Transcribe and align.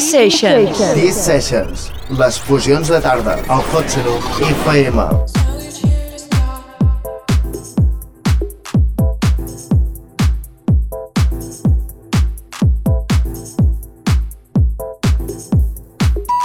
Sessions. 0.00 0.78
Sessions. 1.12 1.92
Les 2.18 2.38
fusions 2.40 2.88
de 2.88 3.00
tarda 3.04 3.34
al 3.52 3.60
Hot 3.74 3.88
Seno 3.92 4.14
FM. 4.40 5.04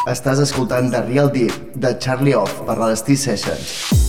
Estàs 0.10 0.44
escoltant 0.44 0.92
The 0.92 1.06
Real 1.08 1.32
Deep 1.32 1.76
de 1.80 1.96
Charlie 2.04 2.36
Off 2.36 2.66
per 2.68 2.76
les 2.84 3.08
T-Sessions. 3.08 4.09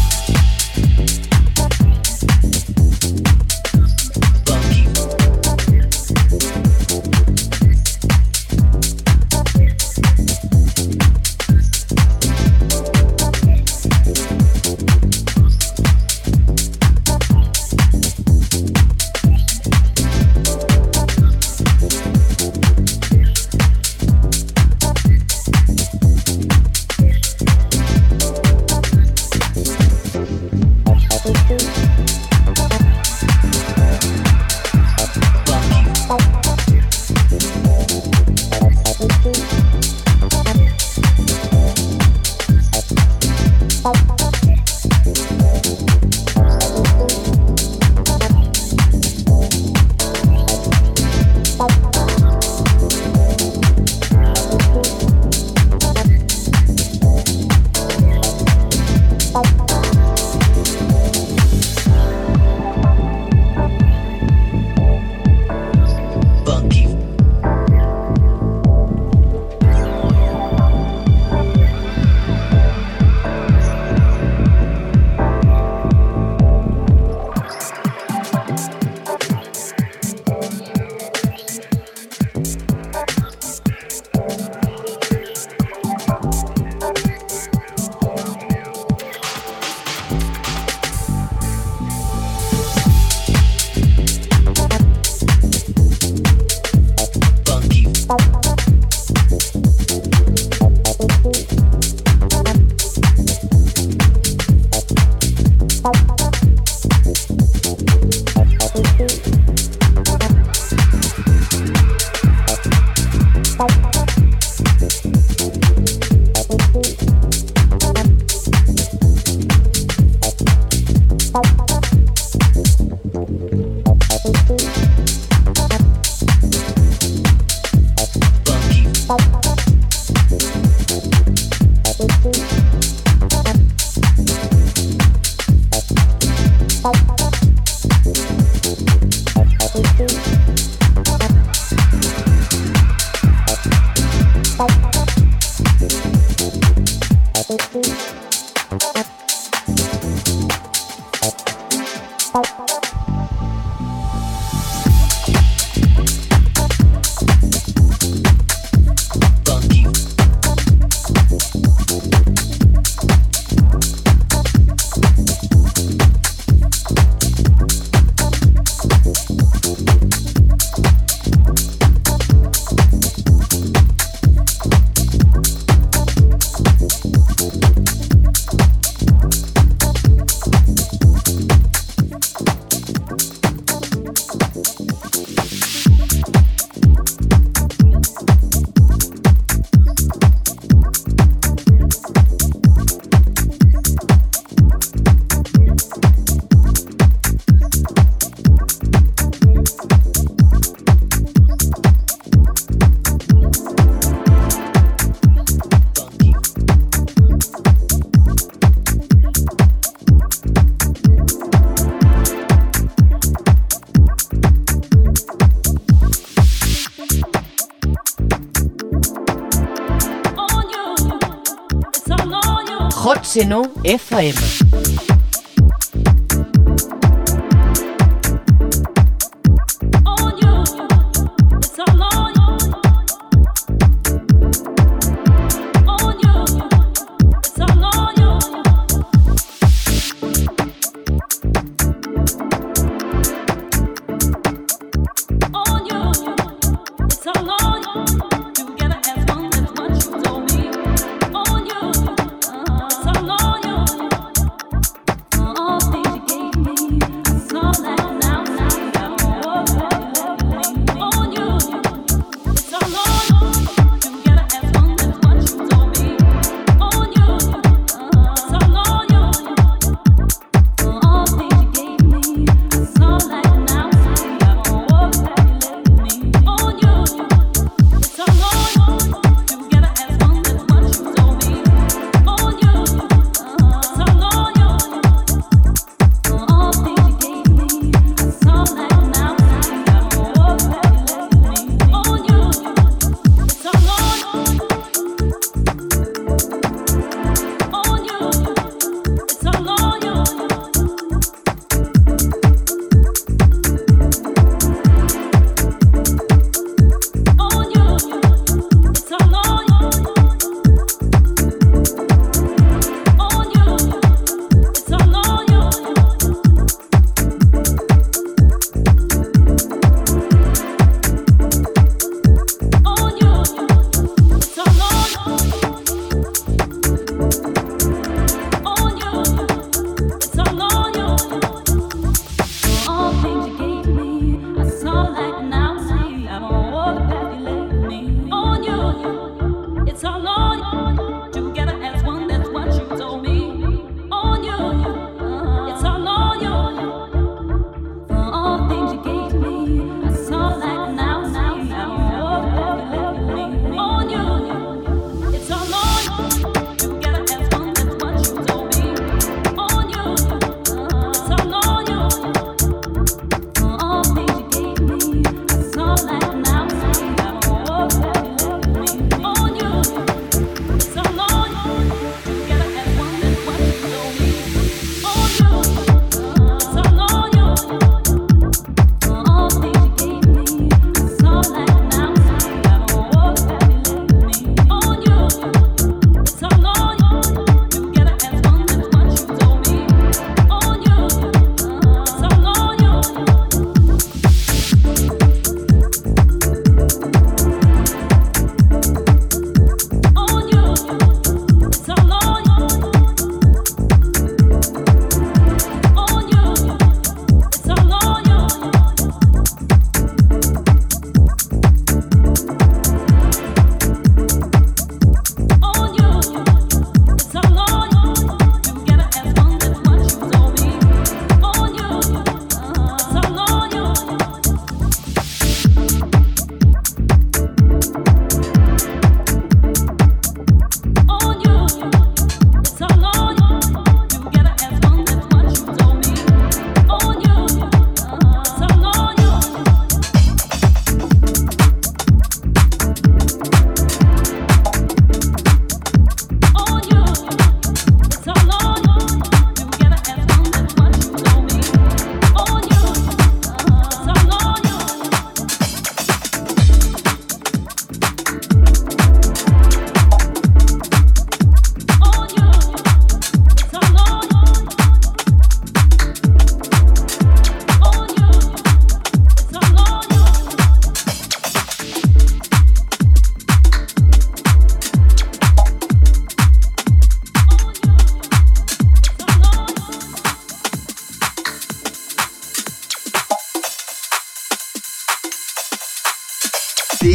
llenó 223.41 223.70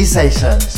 Sessions. 0.07 0.76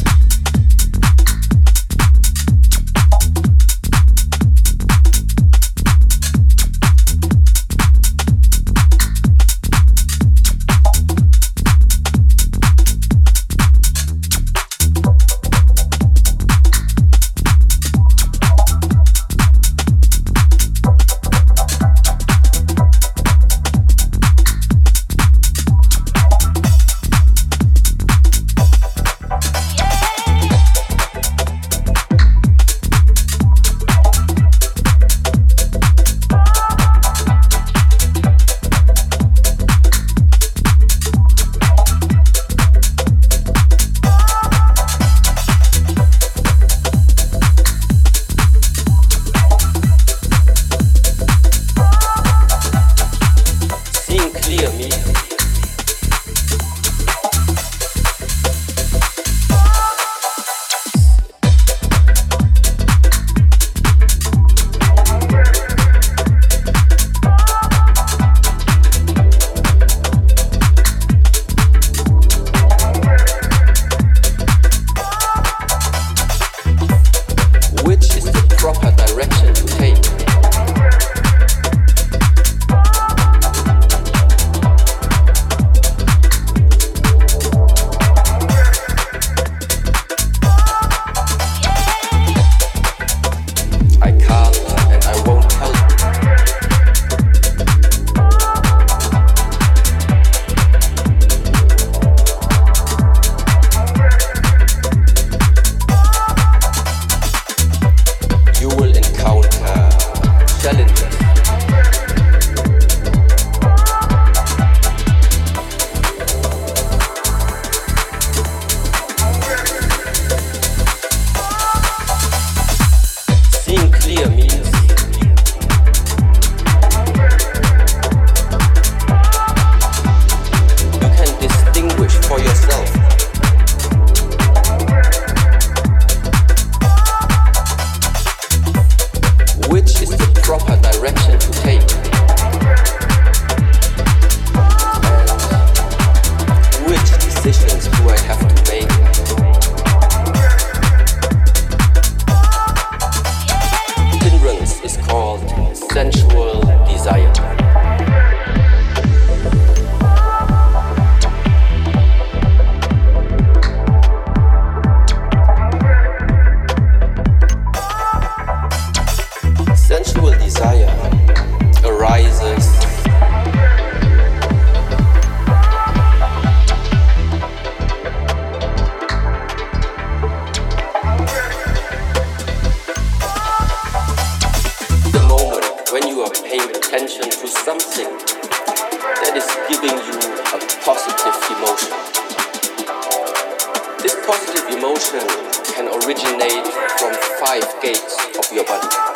can 195.76 195.88
originate 196.04 196.68
from 197.00 197.14
five 197.40 197.66
gates 197.82 198.16
of 198.38 198.46
your 198.54 198.66
body 198.66 199.10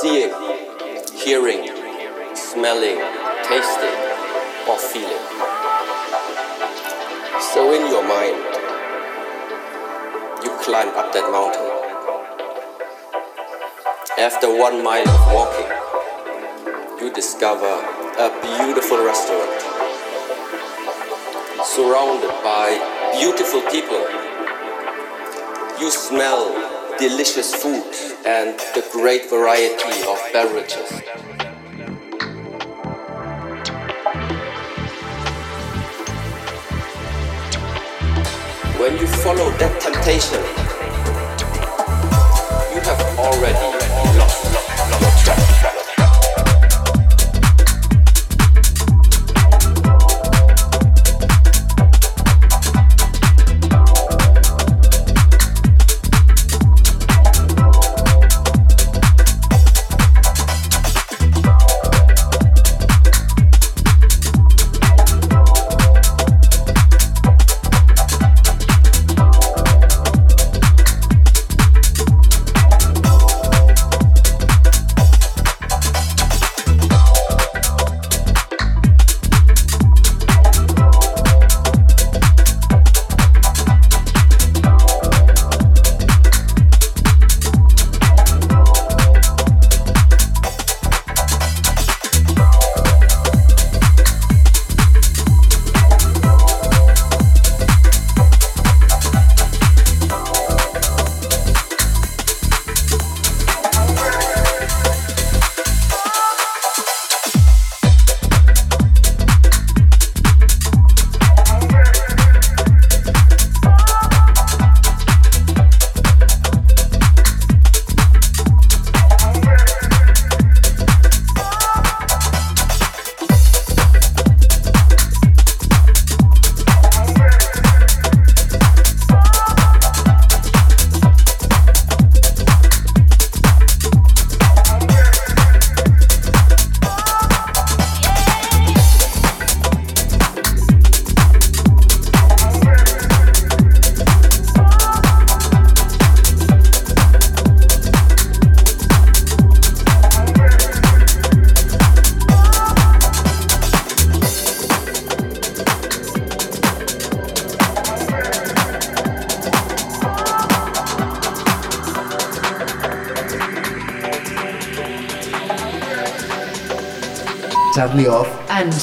seeing, 0.00 0.30
hearing, 1.12 1.66
smelling, 2.36 2.98
tasting, 3.48 3.98
or 4.70 4.78
feeling. 4.78 5.24
So 7.50 7.72
in 7.74 7.90
your 7.90 8.06
mind, 8.06 8.38
you 10.44 10.50
climb 10.62 10.90
up 10.94 11.12
that 11.12 11.26
mountain. 11.32 11.66
After 14.18 14.46
one 14.56 14.84
mile 14.84 15.08
of 15.08 15.32
walking, 15.34 15.70
you 17.00 17.12
discover 17.12 17.74
a 18.18 18.30
beautiful 18.40 19.04
restaurant 19.04 19.50
surrounded 21.64 22.30
by 22.44 22.97
beautiful 23.12 23.62
people. 23.70 24.00
You 25.80 25.90
smell 25.90 26.52
delicious 26.98 27.54
food 27.54 27.92
and 28.26 28.58
the 28.74 28.86
great 28.92 29.30
variety 29.30 30.02
of 30.06 30.18
beverages. 30.32 30.90
When 38.78 38.98
you 38.98 39.06
follow 39.06 39.50
that 39.58 39.80
temptation, 39.80 40.42
you 42.74 42.80
have 42.80 43.18
already 43.18 44.18
lost. 44.18 44.37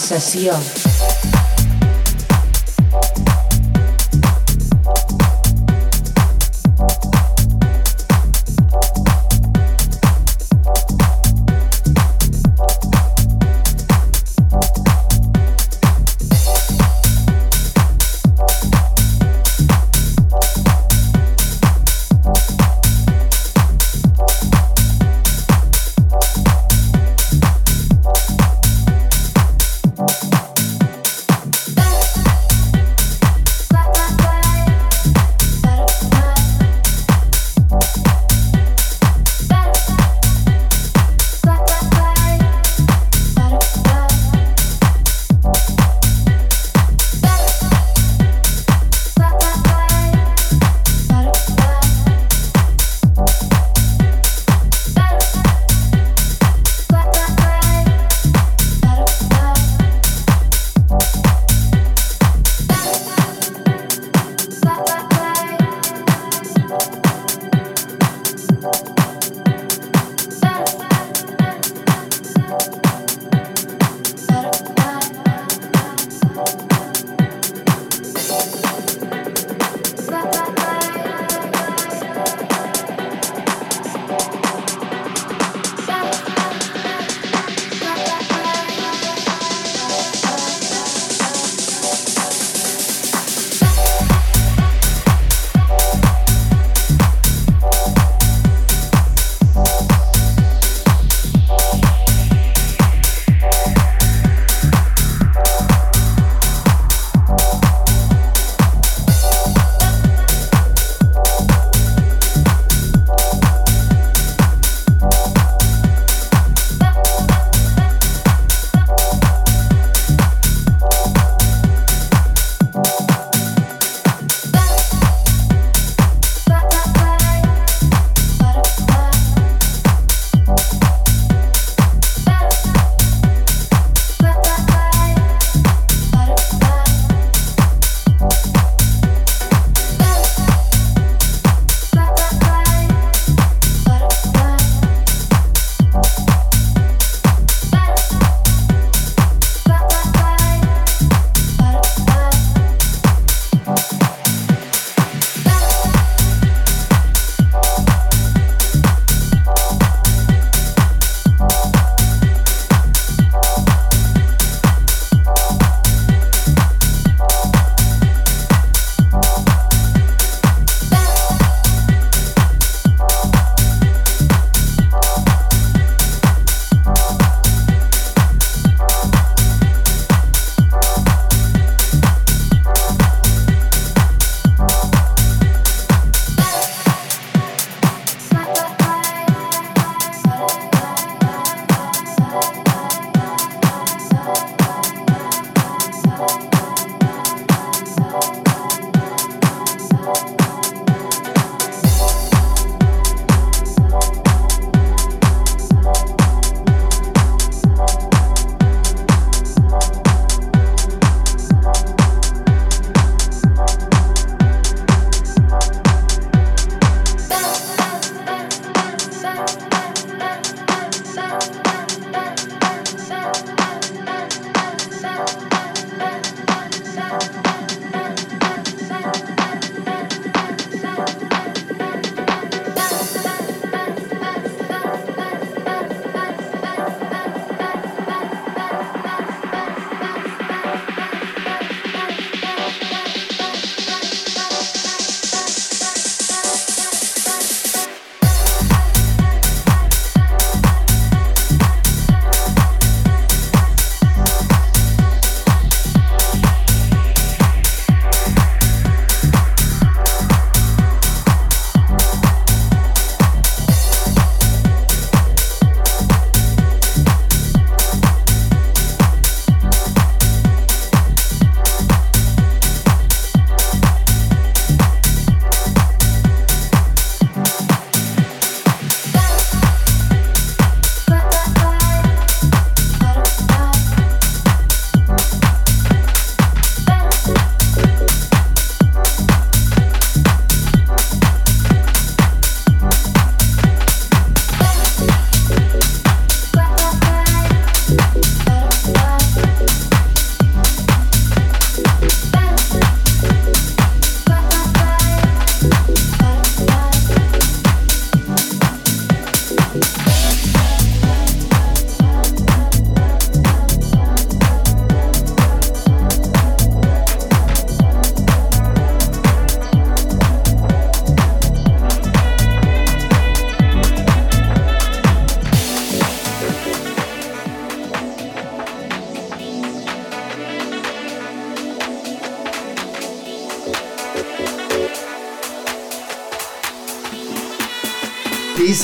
sensación. 0.06 0.75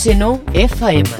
Epsilon 0.00 0.40
FM. 0.54 1.19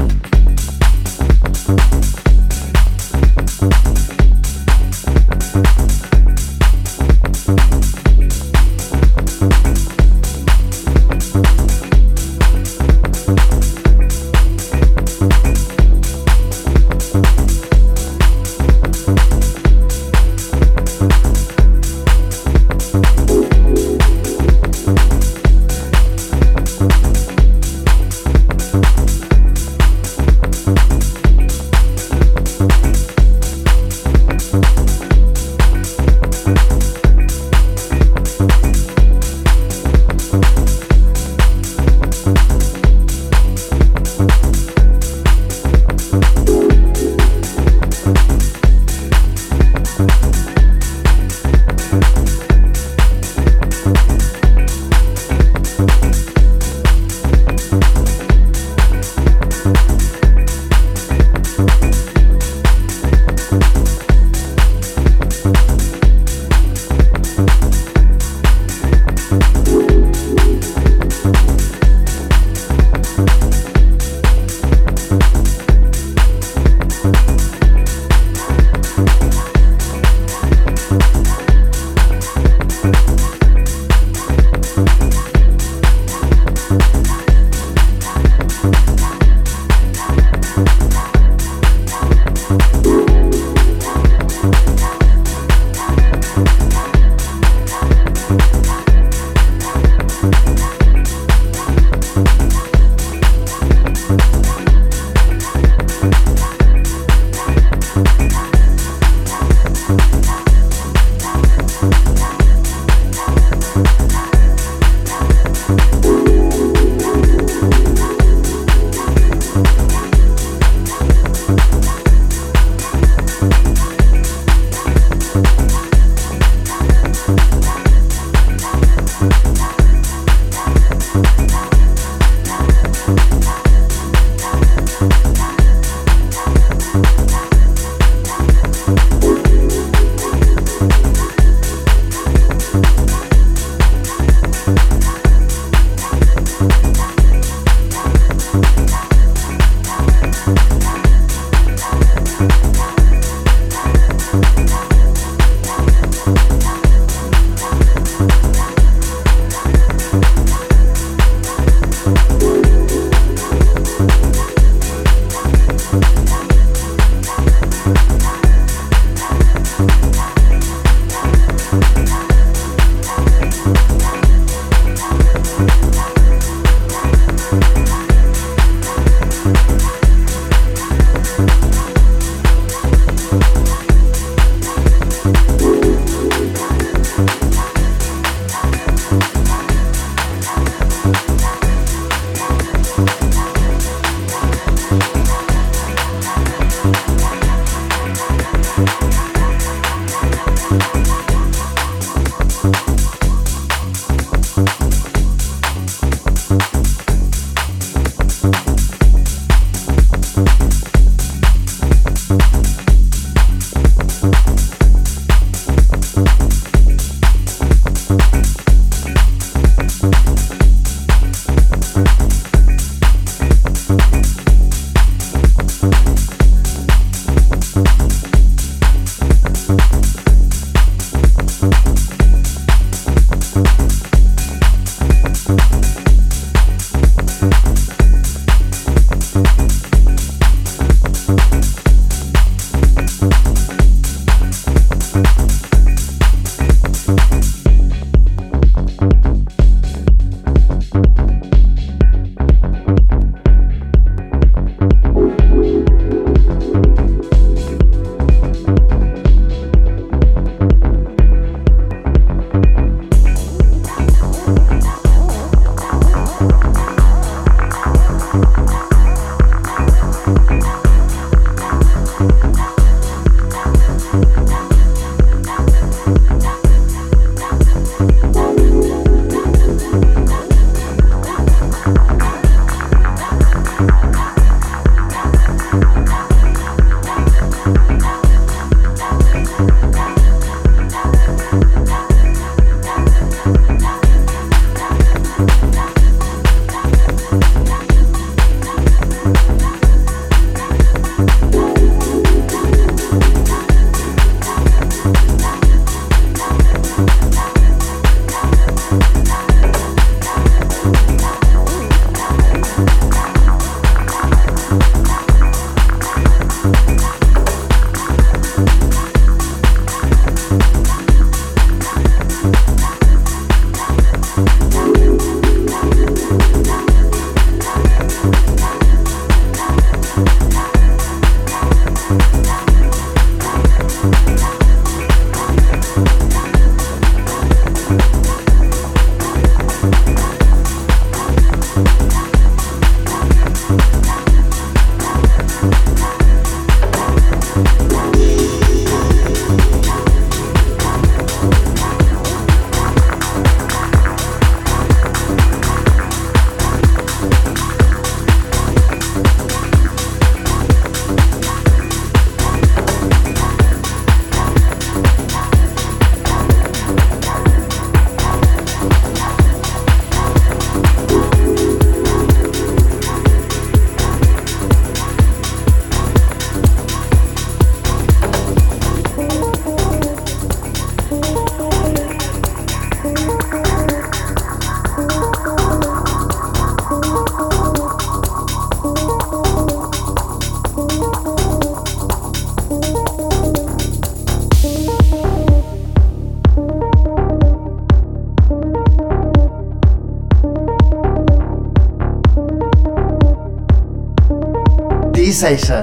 Sensation 405.41 405.80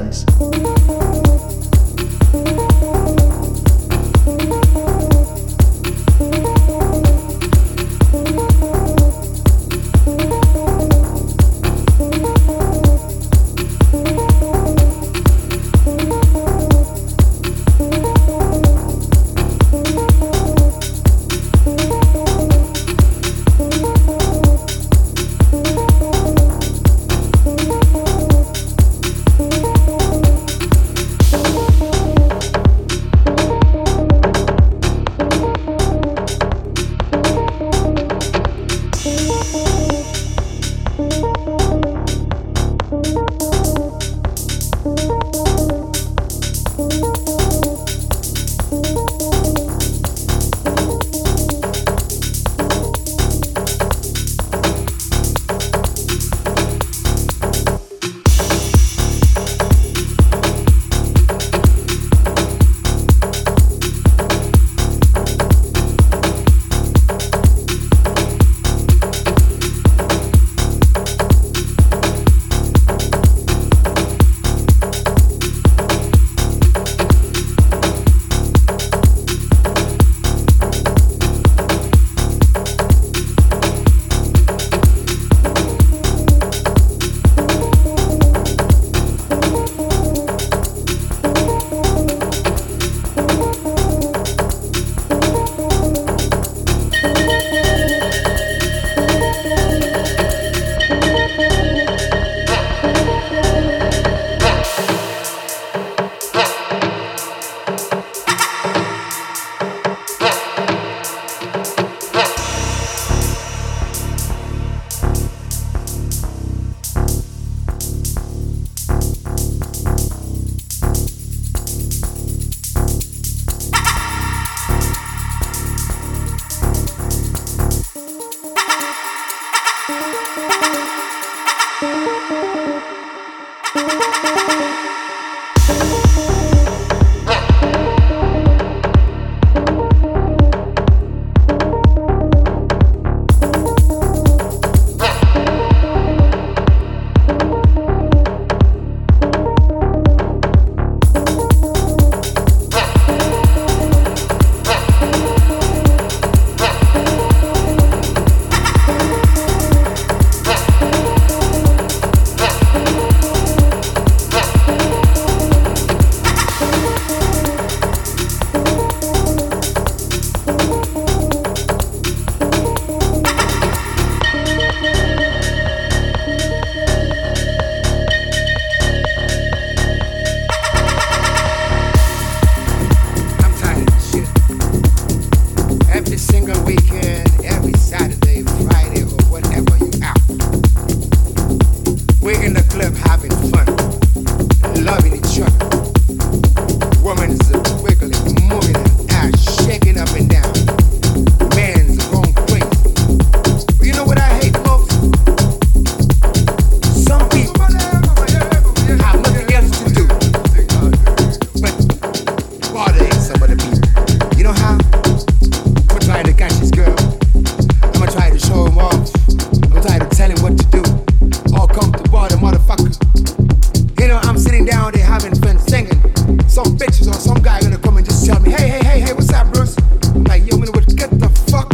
bitches 226.97 227.09
or 227.09 227.19
some 227.19 227.41
guy 227.41 227.61
gonna 227.61 227.77
come 227.77 227.97
and 227.97 228.05
just 228.05 228.25
tell 228.25 228.39
me, 228.39 228.49
hey, 228.51 228.67
hey, 228.67 228.83
hey, 228.83 228.99
hey, 228.99 229.13
what's 229.13 229.31
up, 229.33 229.51
Bruce? 229.53 229.75
I'm 230.03 230.23
like, 230.25 230.45
yo, 230.49 230.57
man, 230.57 230.69
what, 230.69 230.87
get 230.95 231.09
the 231.11 231.29
fuck? 231.49 231.73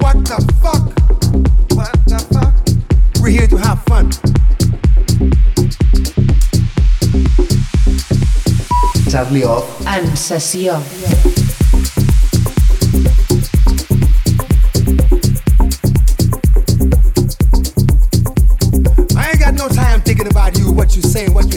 What 0.00 0.24
the 0.24 0.40
fuck? 0.62 0.84
What 1.76 1.92
the 2.06 2.18
fuck? 2.32 2.54
We're 3.22 3.30
here 3.30 3.46
to 3.46 3.56
have 3.56 3.82
fun. 3.84 4.10
Charly 9.10 9.44
O-F 9.44 9.86
and 9.86 10.18
Session. 10.18 10.82
Saying 21.02 21.34
what 21.34 21.49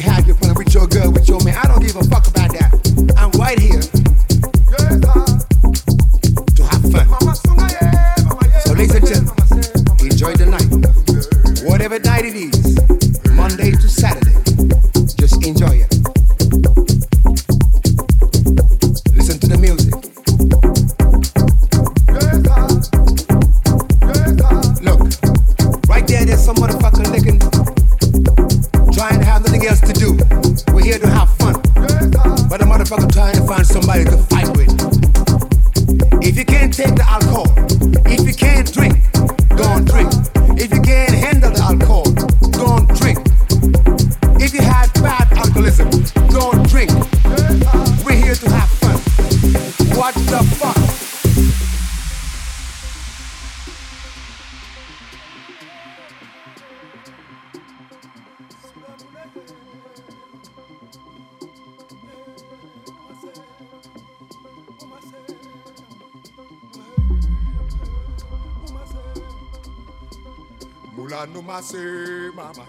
Mulanu 71.71 72.33
mama. 72.35 72.65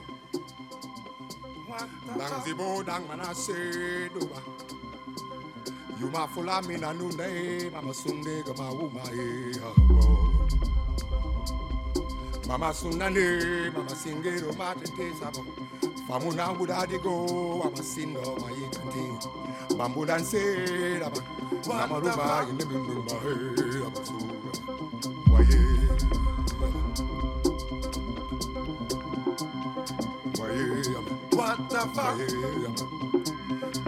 Dang 2.18 2.42
zibo 2.44 2.82
dang 2.86 3.02
manase 3.08 4.08
duba. 4.14 4.40
Yuma 6.00 6.28
fula 6.28 6.62
mina 6.62 6.92
nunde 6.92 7.70
mama 7.72 7.92
sunde 7.92 8.42
gama 8.46 8.70
uma 8.70 9.00
e 9.12 9.50
eh, 9.50 9.60
hawo 9.60 9.74
oh, 9.90 10.06
oh. 11.96 12.08
Mama 12.48 12.72
sunane 12.72 13.70
mama 13.74 13.94
singero 13.94 14.52
matente 14.54 15.12
sabo. 15.18 15.44
Famuna 16.08 16.54
buda 16.54 16.86
digo 16.86 17.62
ama 17.64 17.82
sindo 17.82 18.20
ma 18.40 18.48
yikante 18.50 19.04
Bambu 19.76 20.06
danse 20.06 20.38
raba 21.00 21.20
Nama 21.66 21.98
rumba 21.98 22.46
yinde 22.46 22.64
bimba 22.64 23.16
he 23.24 23.32
raba 23.80 24.04
su 24.06 24.18
Waye 25.32 25.58
What? 31.94 32.18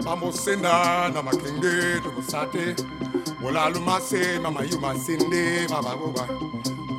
Mamosena 0.05 1.09
na 1.13 1.21
makenge 1.21 2.01
tumusate 2.03 2.75
Mola 3.41 3.69
lumase 3.69 4.39
mama 4.41 4.63
yuma 4.63 4.95
sinde 4.95 5.67
baba 5.69 5.95
buba 5.97 6.27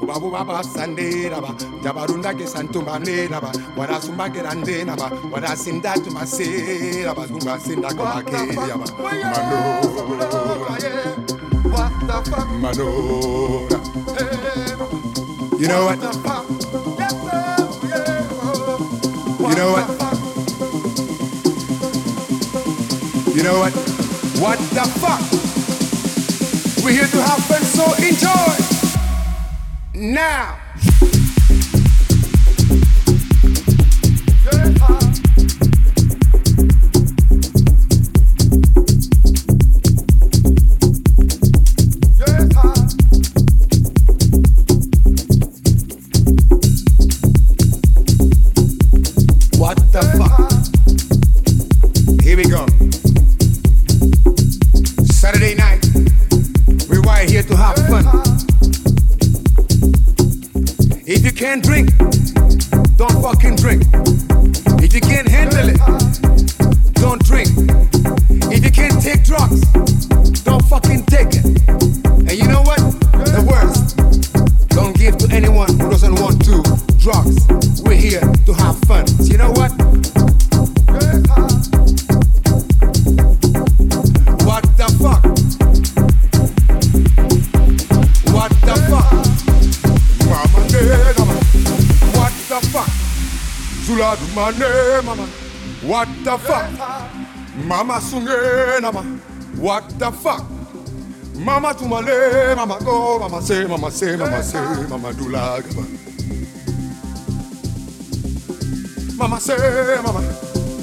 Buba 0.01 0.21
buba 0.21 0.63
sande 0.65 1.29
raba. 1.29 1.53
Jabarunda 1.83 2.33
ke 2.33 2.47
santumba 2.47 2.99
ne 2.99 3.27
raba. 3.29 3.53
Wada 3.77 4.01
sumba 4.01 4.29
ke 4.33 4.41
rande 4.43 4.85
raba. 4.87 5.11
Wada 5.31 5.57
sinda 5.57 5.95
tumase 5.97 7.05
raba. 7.05 7.27
Zumba 7.27 7.59
sinda 7.61 7.89
ke 7.93 7.99
raba. 8.01 8.87
Mano 9.03 9.59
What 11.69 11.93
the 12.07 12.31
fuck? 12.31 12.49
Mano 12.63 12.89
You 15.59 15.69
know 15.69 15.85
what? 15.87 15.99
You 19.41 19.57
know 19.57 19.73
what? 19.73 20.08
You 23.39 23.45
know 23.45 23.61
what? 23.61 23.73
What 24.41 24.59
the 24.75 24.83
fuck? 24.99 25.23
We're 26.85 26.91
here 26.91 27.07
to 27.07 27.23
have 27.23 27.39
fun, 27.45 27.63
so 27.63 27.85
enjoy. 28.05 28.57
Now. 29.95 30.68
Can't 61.49 61.65
drink, 61.65 61.88
mane 94.39 95.03
mama. 95.05 95.27
What 95.83 96.09
the 96.25 96.39
fuck? 96.39 96.71
Mama 97.57 98.01
sunge 98.01 98.81
mama. 98.81 99.03
What 99.57 99.99
the 99.99 100.11
fuck? 100.13 100.45
Mama 101.35 101.75
tumale 101.75 102.55
mama 102.57 102.79
go 102.85 103.19
mama 103.19 103.43
say 103.43 103.67
mama 103.67 103.91
say 103.91 104.17
mama 104.17 104.43
say 104.43 104.87
mama 104.89 105.13
dula 105.13 105.61
gaba. 105.63 105.85
Mama 109.17 109.41
say 109.41 109.57
mama. 110.05 110.23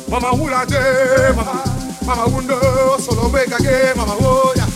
Mama 0.10 0.30
hula 0.38 0.66
de 0.66 1.34
mama. 1.38 1.56
Mama 2.06 2.24
wundo 2.32 2.60
solo 3.00 3.30
wega 3.34 3.58
ge 3.66 3.96
mama 3.96 4.16
oh 4.20 4.54
ya. 4.60 4.68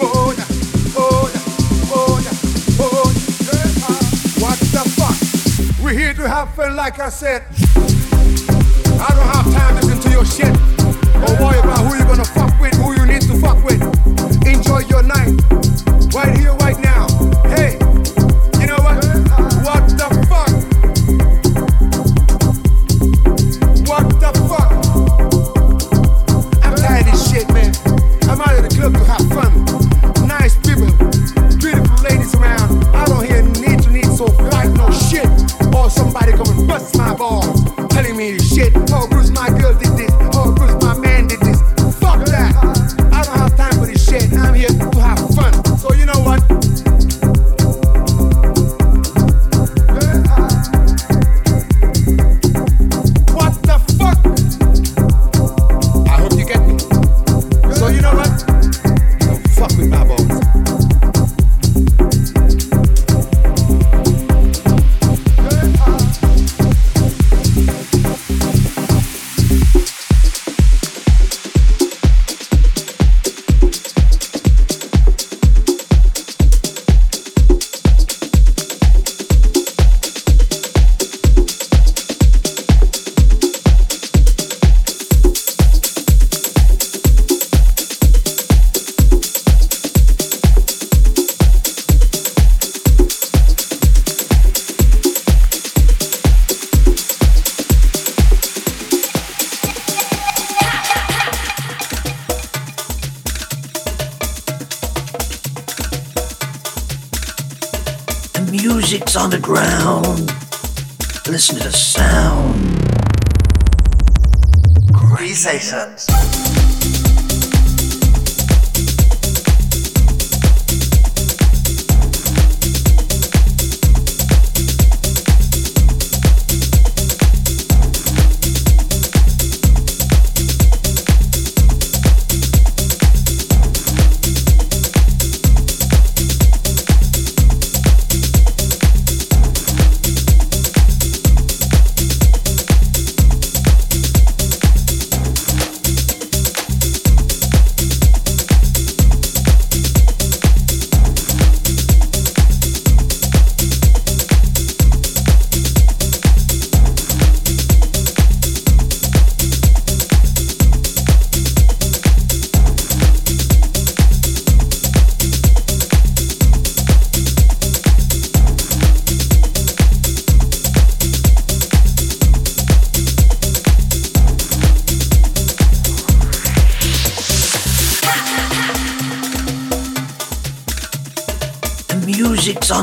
Oh 0.00 0.32
ya. 0.38 0.44
Oh 0.96 1.30
ya. 1.34 1.40
Oh 1.92 2.20
ya. 2.24 2.32
Oh 2.80 3.12
ya. 3.12 3.36
What 4.42 4.58
the 4.74 4.82
fuck? 4.96 5.84
We're 5.84 5.92
here 5.92 6.14
to 6.14 6.28
have 6.28 6.54
fun 6.54 6.76
like 6.76 6.98
I 6.98 7.10
said. 7.10 7.44
I 8.98 9.08
don't 9.14 9.30
have 9.36 9.52
time 9.52 9.80
to 9.80 9.86
listen 9.86 10.02
to 10.02 10.10
your 10.10 10.24
shit. 10.24 10.52
Or 11.16 11.32
worry 11.42 11.58
about 11.58 11.84
who 11.84 11.96
you're 11.96 12.06
gonna 12.06 12.24
fuck 12.24 12.58
with, 12.60 12.74
who 12.74 12.94
you 12.94 13.06
need 13.06 13.22
to 13.22 13.36
fuck 13.38 13.62
with. 13.64 13.82
Enjoy 14.46 14.80
your 14.88 15.02
night. 15.02 15.36
Right 16.14 16.36
here, 16.38 16.55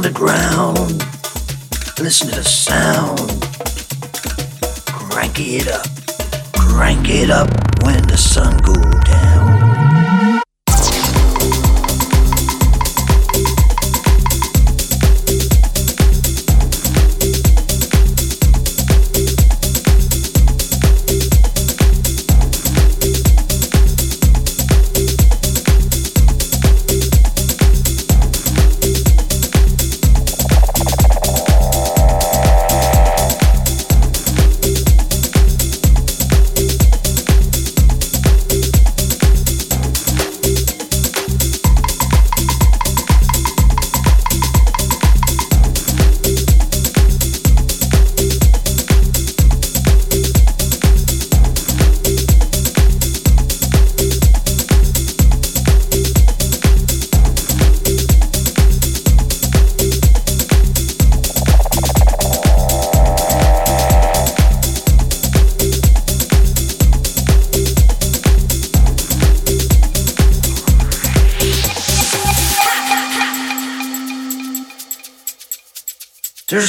the 0.04 0.12
ground. 0.12 1.00
Listen 1.98 2.30
to 2.30 2.36
the 2.36 2.44
sound. 2.44 3.20
Crank 4.86 5.40
it 5.40 5.70
up. 5.70 5.88
Crank 6.60 7.08
it 7.10 7.30
up 7.30 7.48
when 7.84 8.06
the 8.08 8.18
sun 8.18 8.58
goes 8.58 9.04
down. 9.06 9.63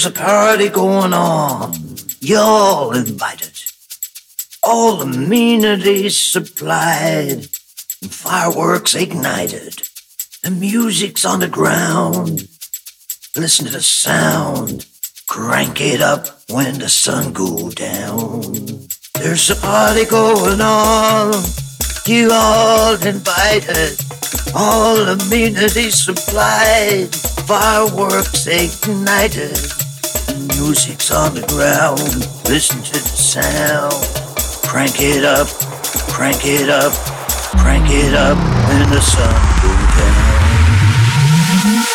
There's 0.05 0.17
a 0.17 0.23
party 0.23 0.69
going 0.69 1.15
on. 1.15 1.73
Y'all 2.21 2.93
invited. 2.93 3.59
All 4.63 5.01
amenities 5.01 6.19
supplied. 6.19 7.47
Fireworks 8.11 8.95
ignited. 8.95 9.89
The 10.43 10.51
music's 10.51 11.25
on 11.25 11.41
the 11.41 11.49
ground. 11.49 12.49
Listen 13.35 13.65
to 13.65 13.73
the 13.73 13.81
sound. 13.81 14.85
Crank 15.27 15.81
it 15.81 16.03
up 16.03 16.27
when 16.51 16.81
the 16.81 16.91
sun 16.91 17.33
goes 17.33 17.75
down. 17.75 18.43
There's 19.15 19.49
a 19.49 19.57
party 19.57 20.05
going 20.05 20.61
on. 20.61 21.33
You 22.05 22.29
all 22.31 22.93
invited. 23.03 23.99
All 24.55 24.99
amenities 24.99 26.05
supplied. 26.05 27.15
Fireworks 27.47 28.47
ignited. 28.47 29.74
Music's 30.57 31.11
on 31.11 31.35
the 31.35 31.47
ground. 31.47 32.01
Listen 32.49 32.83
to 32.83 32.93
the 32.93 32.99
sound. 32.99 33.93
Crank 34.69 35.01
it 35.01 35.25
up. 35.25 35.49
Crank 36.13 36.45
it 36.45 36.69
up. 36.69 36.93
Crank 37.59 37.89
it 37.91 38.15
up 38.15 38.37
when 38.69 38.91
the 38.91 39.01
sun 39.01 39.35
goes 39.63 39.97
down. 39.99 41.94